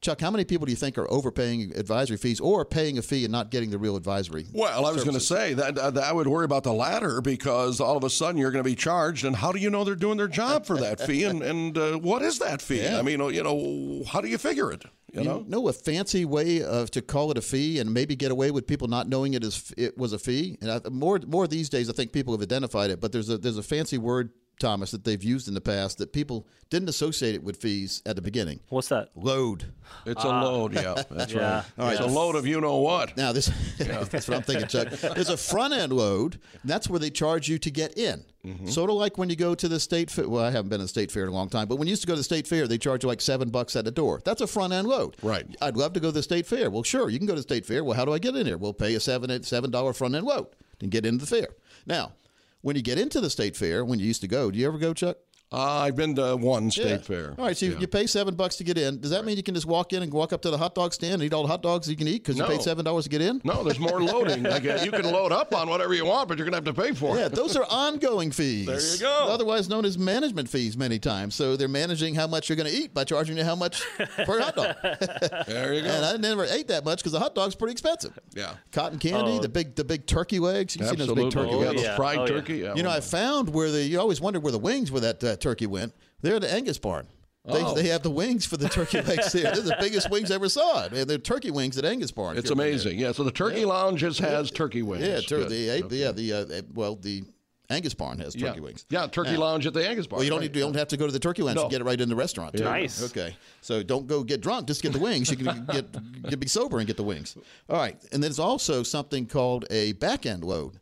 [0.00, 3.24] Chuck, how many people do you think are overpaying advisory fees or paying a fee
[3.24, 4.46] and not getting the real advisory?
[4.52, 7.80] Well, I was going to say that, that I would worry about the latter because
[7.80, 9.96] all of a sudden you're going to be charged, and how do you know they're
[9.96, 11.24] doing their job for that fee?
[11.24, 12.86] And and uh, what is that fee?
[12.88, 14.84] I mean, you know, how do you figure it?
[15.12, 15.44] You know?
[15.48, 18.66] know a fancy way of to call it a fee and maybe get away with
[18.66, 20.58] people not knowing it as it was a fee.
[20.60, 23.00] And I, more more these days, I think people have identified it.
[23.00, 26.12] But there's a there's a fancy word, Thomas, that they've used in the past that
[26.12, 28.60] people didn't associate it with fees at the beginning.
[28.68, 29.10] What's that?
[29.14, 29.64] Load.
[30.04, 30.94] It's a load, yeah.
[31.10, 31.40] That's Yeah.
[31.56, 31.64] right.
[31.78, 31.92] All right.
[31.96, 33.16] It's a load of you know what.
[33.16, 33.46] Now this
[33.78, 34.88] that's what I'm thinking, Chuck.
[34.90, 36.38] There's a front end load.
[36.62, 38.24] And that's where they charge you to get in.
[38.44, 38.66] Mm-hmm.
[38.68, 40.28] Sort of like when you go to the state fair.
[40.28, 41.92] Well, I haven't been to the state fair in a long time, but when you
[41.92, 43.90] used to go to the state fair, they charge you like seven bucks at the
[43.90, 44.20] door.
[44.24, 45.16] That's a front end load.
[45.22, 45.46] Right.
[45.60, 46.70] I'd love to go to the state fair.
[46.70, 47.82] Well, sure, you can go to the state fair.
[47.82, 48.56] Well, how do I get in here?
[48.58, 50.46] We'll pay a seven seven dollar front end load
[50.80, 51.48] and get into the fair.
[51.86, 52.12] Now,
[52.60, 54.78] when you get into the state fair, when you used to go, do you ever
[54.78, 55.18] go, Chuck?
[55.50, 56.96] Uh, I've been to one state Yeah.
[56.98, 57.34] fair.
[57.38, 57.78] All right, so you, Yeah.
[57.80, 59.00] you pay seven bucks to get in.
[59.00, 60.92] Does that mean you can just walk in and walk up to the hot dog
[60.92, 63.04] stand and eat all the hot dogs you can eat because you paid seven dollars
[63.04, 63.40] to get in?
[63.44, 64.42] No, there's more loading.
[64.42, 66.76] Like, uh, you can load up on whatever you want, but you're going to have
[66.76, 67.20] to pay for it.
[67.20, 68.66] Yeah, those are ongoing fees.
[68.66, 69.28] There you go.
[69.30, 71.34] Otherwise known as management fees many times.
[71.34, 73.82] So they're managing how much you're going to eat by charging you how much
[74.26, 74.74] per hot dog.
[75.46, 75.88] There you go.
[75.88, 78.12] And I never ate that much because the hot dog's pretty expensive.
[78.34, 78.54] yeah.
[78.72, 79.38] Cotton candy, Oh.
[79.40, 80.76] the big the big turkey legs.
[80.76, 81.24] You see those Absolutely.
[81.24, 81.96] big turkey Oh, yeah, those yeah.
[81.96, 82.58] fried Oh, turkey.
[82.58, 82.74] Yeah.
[82.74, 85.36] You know, I found where the you always wondered where the wings were that uh,
[85.40, 85.92] turkey went.
[86.22, 87.06] They're at the Angus barn.
[87.44, 87.74] They, Oh.
[87.74, 89.44] they have the wings for the turkey legs there.
[89.54, 90.88] They're the biggest wings I ever saw.
[90.88, 92.36] They're the turkey wings at Angus barn.
[92.36, 92.70] it's If you're ever there.
[92.72, 92.98] amazing.
[92.98, 93.12] Yeah.
[93.12, 95.06] So the Turkey Lounge just has turkey wings.
[95.06, 95.50] Yeah, tur- Good.
[95.50, 97.24] the yeah the uh, well the
[97.70, 98.60] Angus barn has turkey yeah.
[98.60, 98.86] wings.
[98.90, 100.18] Yeah, Turkey Now- Lounge at the Angus Barn.
[100.18, 100.50] Well, you don't right.
[100.50, 101.56] need you don't have to go to the turkey lounge.
[101.56, 101.68] You No.
[101.68, 102.56] can get it right in the restaurant.
[102.56, 102.64] Too.
[102.64, 103.02] Nice.
[103.10, 103.36] Okay.
[103.60, 104.66] So don't go get drunk.
[104.68, 105.30] Just get the wings.
[105.30, 105.86] You can get,
[106.30, 107.36] get be sober and get the wings.
[107.68, 107.94] All right.
[108.04, 110.80] And then there's also something called a back end load.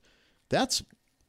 [0.48, 0.82] That's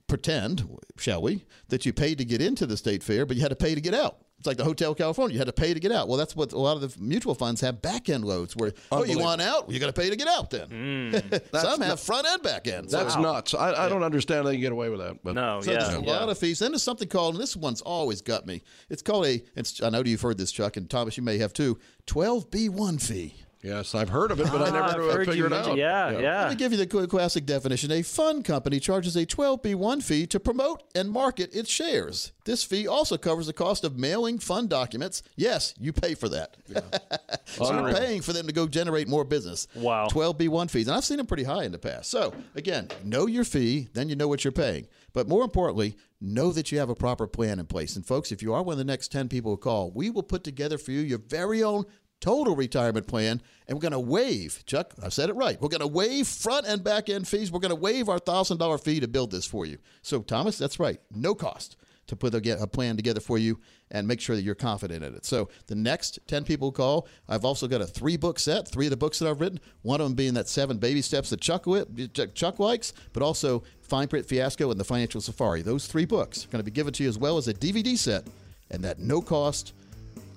[0.07, 0.67] pretend,
[0.97, 3.55] shall we, that you paid to get into the state fair, but you had to
[3.55, 4.17] pay to get out.
[4.39, 5.33] It's like the Hotel California.
[5.33, 6.07] You had to pay to get out.
[6.07, 9.03] Well, that's what a lot of the mutual funds have back end loads where, oh,
[9.03, 9.65] you want out?
[9.67, 10.67] Well, you got to pay to get out then.
[11.31, 11.37] Hmm.
[11.59, 12.87] Some have front and back end.
[12.89, 13.55] That's So- nuts.
[13.55, 15.23] I, I don't understand how you get away with that.
[15.23, 15.79] But No, so yeah.
[15.79, 16.11] there's a yeah.
[16.19, 16.59] lot of fees.
[16.59, 18.61] Then there's something called, and this one's always got me.
[18.91, 21.51] It's called a, it's, I know you've heard this, Chuck, and Thomas, you may have
[21.51, 23.41] too, 12B1 fee.
[23.63, 25.77] Yes, I've heard of it, but I Ah, never I've heard figured it mention- out.
[25.77, 26.41] Yeah, yeah.
[26.43, 27.91] Let me give you the classic definition.
[27.91, 32.31] A fund company charges a 12B1 fee to promote and market its shares.
[32.45, 35.23] This fee also covers the cost of mailing fund documents.
[35.35, 36.55] Yes, you pay for that.
[37.45, 39.67] so you're paying for them to go generate more business.
[39.75, 40.07] Wow.
[40.07, 40.87] 12B1 fees.
[40.87, 42.09] And I've seen them pretty high in the past.
[42.11, 44.87] So, again, know your fee, then you know what you're paying.
[45.13, 47.95] But more importantly, know that you have a proper plan in place.
[47.95, 50.23] And, folks, if you are one of the next 10 people who call, we will
[50.23, 51.85] put together for you your very own
[52.19, 53.41] total retirement plan.
[53.67, 55.59] And we're going to waive, Chuck, I said it right.
[55.61, 57.51] We're going to waive front and back end fees.
[57.51, 59.77] We're going to waive our $1,000 fee to build this for you.
[60.01, 60.99] So, Thomas, that's right.
[61.11, 61.77] No cost
[62.07, 63.59] to put a, a plan together for you
[63.91, 65.25] and make sure that you're confident in it.
[65.25, 68.89] So the next 10 people call, I've also got a three book set, three of
[68.89, 71.65] the books that I've written, one of them being that seven baby steps that Chuck,
[72.33, 75.61] Chuck likes, but also Fine Print Fiasco and the Financial Safari.
[75.61, 77.97] Those three books are going to be given to you as well as a DVD
[77.97, 78.25] set
[78.69, 79.73] and that no cost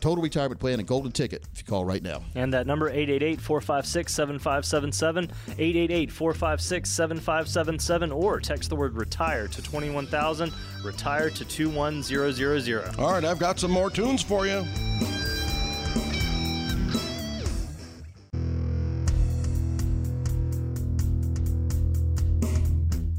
[0.00, 2.22] total retirement plan and golden ticket if you call right now.
[2.34, 5.30] And that number 888-456-7577,
[6.08, 10.52] 888-456-7577 or text the word retire to 21000,
[10.84, 12.98] retire to 21000.
[12.98, 14.64] All right, I've got some more tunes for you.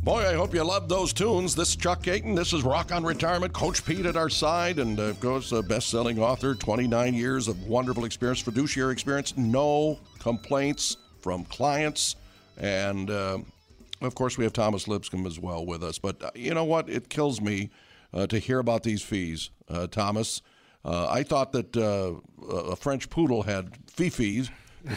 [0.03, 1.53] Boy, I hope you loved those tunes.
[1.53, 2.35] This is Chuck Kaiton.
[2.35, 3.53] This is Rock on Retirement.
[3.53, 6.55] Coach Pete at our side, and uh, of course, a best-selling author.
[6.55, 9.37] 29 years of wonderful experience, fiduciary experience.
[9.37, 12.15] No complaints from clients,
[12.57, 13.37] and uh,
[14.01, 15.99] of course, we have Thomas Lipscomb as well with us.
[15.99, 16.89] But uh, you know what?
[16.89, 17.69] It kills me
[18.11, 20.41] uh, to hear about these fees, uh, Thomas.
[20.83, 24.49] Uh, I thought that a French poodle had fee fees.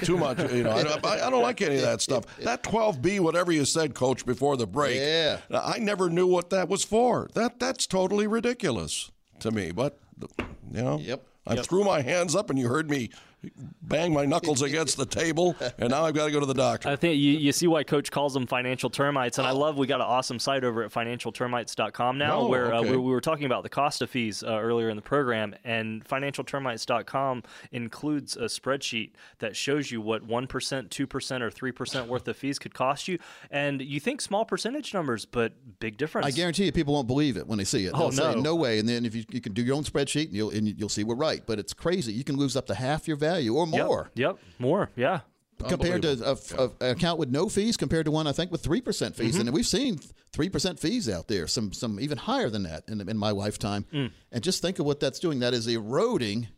[0.02, 0.70] Too much, you know.
[0.70, 2.24] I, I don't like any of that stuff.
[2.38, 4.98] That 12B, whatever you said, Coach, before the break.
[4.98, 5.38] Yeah.
[5.50, 7.28] I never knew what that was for.
[7.34, 9.72] That that's totally ridiculous to me.
[9.72, 9.98] But
[10.72, 11.22] you know, Yep.
[11.46, 13.10] I threw my hands up, and you heard me
[13.82, 16.88] bang my knuckles against the table, and now I've got to go to the doctor.
[16.88, 19.86] I think you, you see why Coach calls them financial termites, and I love we
[19.86, 23.46] got an awesome site over at financialtermites.com now, Oh, where uh, we, we were talking
[23.46, 29.10] about the cost of fees uh, earlier in the program, and financialtermites.com includes a spreadsheet
[29.38, 32.74] that shows you what one percent, two percent, or three percent worth of fees could
[32.74, 33.18] cost you,
[33.50, 36.26] and you think small percentage numbers, but big difference.
[36.26, 37.92] I guarantee you, people won't believe it when they see it.
[37.94, 38.40] Oh, They'll say, no.
[38.40, 38.78] no way.
[38.78, 41.04] And then if you, you can do your own spreadsheet, and you'll and you'll see
[41.04, 41.42] we're right.
[41.46, 42.12] But it's crazy.
[42.12, 44.10] You can lose up to half your value or Yep, more.
[44.14, 44.90] Yep, more.
[44.96, 45.20] Yeah.
[45.68, 46.10] compared to
[46.58, 49.16] a, a- an account with no fees compared to one I think with three percent
[49.16, 49.46] fees, Mm-hmm.
[49.48, 49.98] and we've seen
[50.32, 53.86] three percent fees out there, some some even higher than that in, in my lifetime.
[53.92, 54.10] Mm.
[54.32, 55.38] And just think of what that's doing.
[55.40, 56.48] That is eroding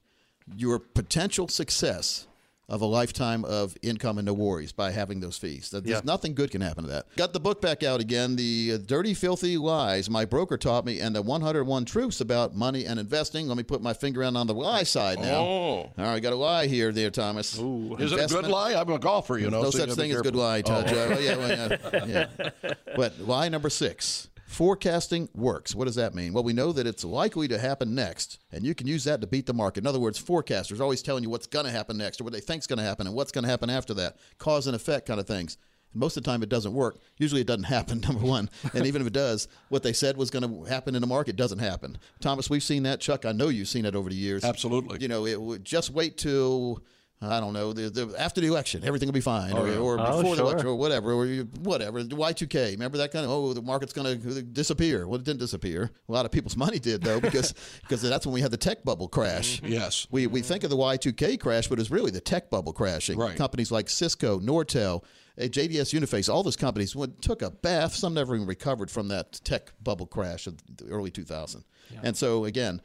[0.56, 2.26] your potential success
[2.68, 5.70] of a lifetime of income and no worries by having those fees.
[5.70, 6.00] There's Yeah.
[6.02, 7.06] nothing good can happen to that.
[7.16, 10.98] Got the book back out again, The uh, Dirty Filthy Lies My Broker Taught Me
[10.98, 13.46] and the 101 Truths About Money and Investing.
[13.46, 15.36] Let me put my finger in on the lie side now.
[15.42, 15.76] Oh.
[15.76, 17.56] All right, got a lie here there, Thomas.
[17.58, 18.74] Ooh, Is it a good lie?
[18.74, 19.62] I'm a golfer, you know.
[19.62, 20.86] no so such thing as good lie, Todd.
[20.88, 21.18] Oh.
[21.20, 22.26] Yeah, well, yeah,
[22.62, 22.72] yeah.
[22.96, 24.28] But lie number six.
[24.56, 25.74] Forecasting works.
[25.74, 26.32] What does that mean?
[26.32, 29.26] Well, we know that it's likely to happen next, and you can use that to
[29.26, 29.84] beat the market.
[29.84, 32.32] In other words, forecasters are always telling you what's going to happen next or what
[32.32, 35.08] they think's going to happen and what's going to happen after that, cause and effect
[35.08, 35.58] kind of things.
[35.92, 36.96] And most of the time, it doesn't work.
[37.18, 38.00] Usually, it doesn't happen.
[38.00, 41.02] Number one, and even if it does, what they said was going to happen in
[41.02, 41.98] the market doesn't happen.
[42.20, 42.98] Thomas, we've seen that.
[42.98, 44.42] Chuck, I know you've seen it over the years.
[44.42, 45.02] Absolutely.
[45.02, 46.82] You know, it would just wait till
[47.22, 49.78] I don't know the, the after the election, everything will be fine, or, yeah.
[49.78, 52.04] or Oh, before the election, or whatever, or you- whatever.
[52.04, 55.06] Y two K, remember that kind of oh the market's going to disappear.
[55.08, 55.90] Well, it didn't disappear.
[56.08, 58.84] A lot of people's money did though, because because that's when we had the tech
[58.84, 59.62] bubble crash.
[59.62, 60.06] Yes.
[60.10, 63.18] We, we think of the Y2K crash, but it's really the tech bubble crashing.
[63.18, 63.36] Right.
[63.36, 65.02] Companies like Cisco, Nortel,
[65.38, 67.94] uh, JDS Uniphase, all those companies went, took a bath.
[67.94, 71.64] Some never even recovered from that tech bubble crash of the early 2000.
[72.02, 72.82] And so, again,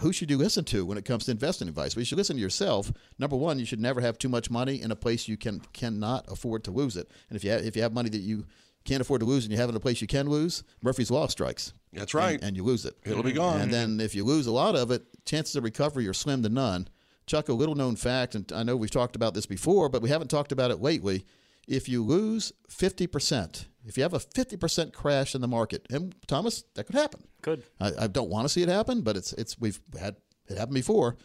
[0.00, 1.94] who should you listen to when it comes to investing advice?
[1.94, 2.92] Well, you should listen to yourself.
[3.18, 6.24] Number one, you should never have too much money in a place you can cannot
[6.28, 7.10] afford to lose it.
[7.28, 8.46] And if you have, if you have money that you
[8.84, 11.10] can't afford to lose and you have it in a place you can lose, Murphy's
[11.10, 11.74] law strikes.
[11.92, 12.34] That's right.
[12.34, 12.96] And, and you lose it.
[13.04, 13.60] It'll be gone.
[13.60, 16.48] And then if you lose a lot of it, chances of recovery are slim to
[16.48, 16.88] none.
[17.26, 20.08] Chuck, a little known fact, and I know we've talked about this before, but we
[20.08, 21.24] haven't talked about it lately.
[21.70, 26.64] If you lose 50%, if you have a 50% crash in the market, and Thomas,
[26.74, 27.22] that could happen.
[27.42, 27.62] Could.
[27.78, 30.16] I, I don't want to see it happen, but it's it's we've had
[30.48, 31.16] it happen before.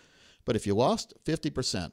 [0.45, 1.91] But if you lost 50%,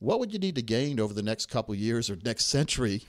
[0.00, 3.04] what would you need to gain over the next couple years or next century,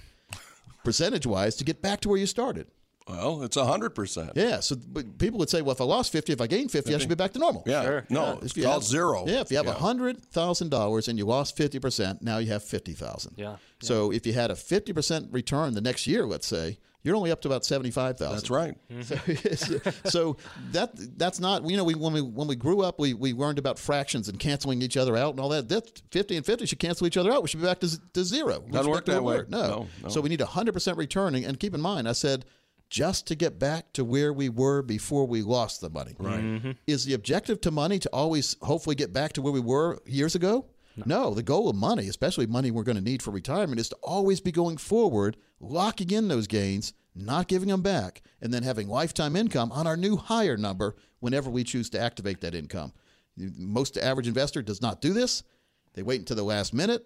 [0.86, 2.67] percentage wise, to get back to where you started?
[3.07, 4.31] Well, it's hundred percent.
[4.35, 6.95] Yeah, so but people would say, well, if I lost 50, if I gained 50,
[6.95, 7.63] I should be back to normal.
[7.67, 7.83] Yeah.
[7.83, 8.05] Sure.
[8.09, 9.25] No, If it's you called have- zero.
[9.27, 9.75] Yeah, if you have a Yeah.
[9.75, 13.35] hundred thousand dollars and you lost fifty percent, now you have fifty thousand.
[13.37, 13.57] Yeah.
[13.81, 17.29] So if you had a fifty percent return the next year, let's say, you're only
[17.29, 18.37] up to about seventy five thousand.
[18.37, 18.75] That's right.
[19.55, 20.37] So, so
[20.71, 20.89] that
[21.19, 23.77] that's not you know we when we when we grew up we, we learned about
[23.77, 25.69] fractions and canceling each other out and all that.
[25.69, 27.43] That fifty and fifty should cancel each other out.
[27.43, 28.63] We should be back to, to zero.
[28.65, 29.35] We Doesn't work that way.
[29.37, 29.45] were.
[29.47, 29.61] No.
[29.67, 30.09] No, no.
[30.09, 31.45] So we need hundred percent returning.
[31.45, 32.45] And keep in mind, I said
[32.95, 36.15] just to get back to where we were before we lost the money.
[36.17, 36.39] Right.
[36.39, 36.71] Mm-hmm.
[36.88, 40.34] Is the objective to money to always hopefully get back to where we were years
[40.34, 40.67] ago?
[41.05, 41.34] No.
[41.34, 44.39] the goal of money, especially money we're going to need for retirement, is to always
[44.39, 49.36] be going forward, locking in those gains, not giving them back, and then having lifetime
[49.36, 52.93] income on our new higher number whenever we choose to activate that income.
[53.36, 55.43] Most average investor does not do this.
[55.95, 57.05] They wait until the last minute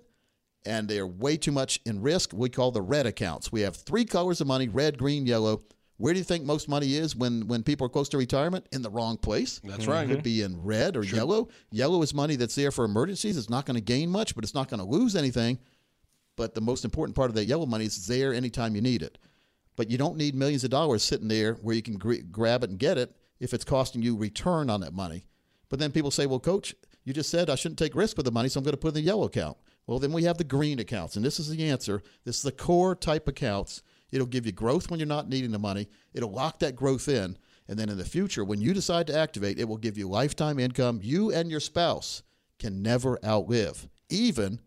[0.65, 2.31] and they are way too much in risk.
[2.33, 3.51] We call the red accounts.
[3.51, 5.63] We have three colors of money red, green, yellow.
[5.99, 8.65] Where do you think most money is when, when people are close to retirement?
[8.71, 9.59] In the wrong place.
[9.65, 10.09] That's right.
[10.09, 11.49] It could be in red or yellow.
[11.71, 13.35] Yellow is money that's there for emergencies.
[13.35, 15.59] It's not going to gain much, but it's not going to lose anything.
[16.37, 19.17] But the most important part of that yellow money is there anytime you need it.
[19.75, 22.69] But you don't need millions of dollars sitting there where you can gr- grab it
[22.69, 25.25] and get it if it's costing you return on that money.
[25.67, 28.31] But then people say, well, coach, you just said I shouldn't take risk with the
[28.31, 29.57] money, so I'm going to put it in the yellow account.
[29.85, 32.01] Well, then we have the green accounts, and this is the answer.
[32.23, 33.81] This is the core type accounts.
[34.11, 35.87] It'll give you growth when you're not needing the money.
[36.13, 37.37] It'll lock that growth in.
[37.67, 40.57] And then in the future, when you decide to activate, it will give you lifetime
[40.57, 42.23] income you and your spouse
[42.57, 44.59] can never outlive, even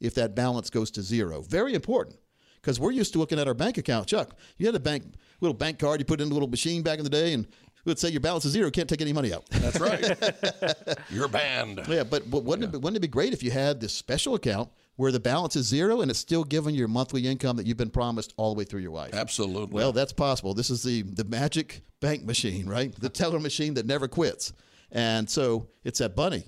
[0.00, 1.42] if that balance goes to zero.
[1.42, 2.16] Very important
[2.56, 4.06] because we're used to looking at our bank account.
[4.06, 5.04] Chuck, you had a bank
[5.40, 7.46] little bank card you put in a little machine back in the day, and
[7.84, 9.44] let's say your balance is zero, can't take any money out.
[9.50, 10.98] That's right.
[11.10, 11.82] You're banned.
[11.88, 14.70] yeah, but, but wouldn't, it, wouldn't it be great if you had this special account
[14.98, 17.88] where the balance is zero and it's still giving your monthly income that you've been
[17.88, 19.14] promised all the way through your life?
[19.14, 19.72] Absolutely.
[19.72, 20.54] Well, that's possible.
[20.54, 22.92] This is the the magic bank machine, right?
[23.00, 24.52] The teller machine that never quits.
[24.90, 26.44] And so it's that bunny.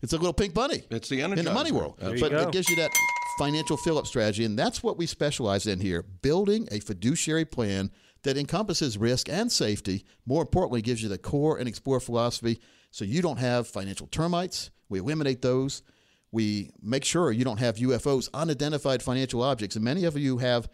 [0.00, 0.84] It's a little pink bunny.
[0.90, 1.96] It's the energy in the money world.
[1.98, 2.38] There you but go.
[2.42, 2.90] it gives you that
[3.36, 7.90] financial fill-up strategy, and that's what we specialize in here: building a fiduciary plan
[8.22, 10.04] that encompasses risk and safety.
[10.24, 12.60] More importantly, gives you the core and explore philosophy,
[12.92, 14.70] so you don't have financial termites.
[14.88, 15.82] We eliminate those.
[16.30, 20.68] We make sure you don't have UFOs, unidentified financial objects, and many of you have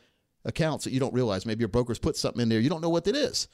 [0.44, 1.46] accounts that you don't realize.
[1.46, 3.48] Maybe your broker's put something in there you don't know what it is.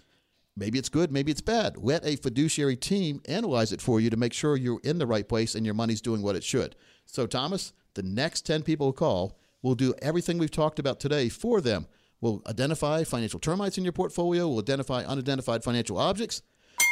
[0.56, 1.76] Maybe it's good, maybe it's bad.
[1.76, 5.28] Let a fiduciary team analyze it for you to make sure you're in the right
[5.28, 6.74] place and your money's doing what it should.
[7.06, 11.28] So, Thomas, the next 10 people who call will do everything we've talked about today
[11.28, 11.86] for them.
[12.20, 16.42] We'll identify financial termites in your portfolio, we'll identify unidentified financial objects.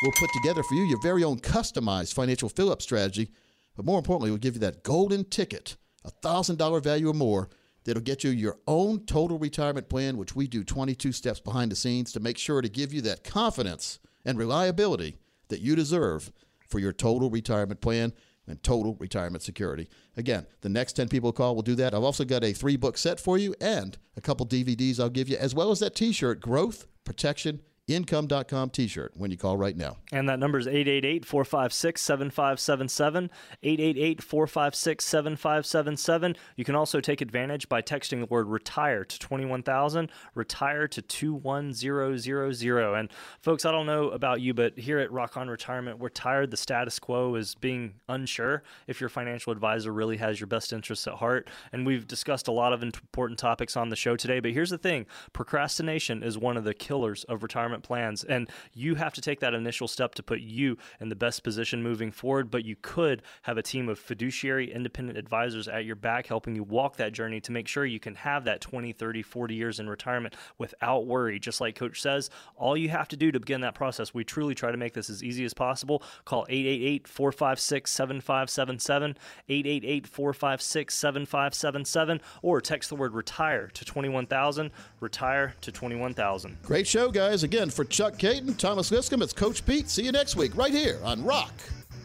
[0.03, 3.31] We'll put together for you your very own customized financial fill up strategy.
[3.79, 7.49] But more importantly, we'll give you that golden ticket, a $1,000 value or more,
[7.85, 11.77] that'll get you your own total retirement plan, which we do 22 steps behind the
[11.77, 16.33] scenes to make sure to give you that confidence and reliability that you deserve
[16.67, 18.13] for your total retirement plan.
[18.49, 19.89] and total retirement security.
[20.17, 21.95] Again, the next 10 people call will do that.
[21.95, 25.29] I've also got a three book set for you and a couple DVDs I'll give
[25.29, 29.77] you, as well as that t shirt, Growth, Protection, income.com t-shirt when you call right
[29.77, 29.97] now.
[30.13, 33.31] And that number is 888-456-7577,
[33.65, 36.37] 888-456-7577.
[36.57, 42.99] You can also take advantage by texting the word retire to 21000, retire to 21000.
[42.99, 46.51] And folks, I don't know about you, but here at Rock On Retirement, we're tired
[46.51, 51.07] the status quo is being unsure if your financial advisor really has your best interests
[51.07, 51.49] at heart.
[51.73, 54.79] And we've discussed a lot of important topics on the show today, but here's the
[54.79, 58.25] thing, procrastination is one of the killers of retirement plans.
[58.25, 61.83] And you have to take that initial step to put you in the best position
[61.83, 62.51] moving forward.
[62.51, 66.63] But you could have a team of fiduciary independent advisors at your back helping you
[66.63, 69.89] walk that journey to make sure you can have that 20, 30, 40 years in
[69.89, 71.39] retirement without worry.
[71.39, 74.55] Just like Coach says, all you have to do to begin that process, we truly
[74.55, 76.03] try to make this as easy as possible.
[76.25, 79.17] Call 888 456 7577,
[79.49, 84.71] 888 456 7577, or text the word retire to 21000.
[85.01, 86.59] Retire to 21000.
[86.63, 87.43] Great show, guys.
[87.43, 89.89] Again, for Chuck Kaiton, Thomas Liscombe, it's Coach Pete.
[89.89, 91.53] See you next week right here on Rock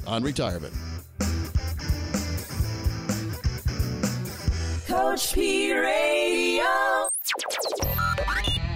[0.06, 0.74] on Retirement.
[4.88, 6.64] Coach P Radio.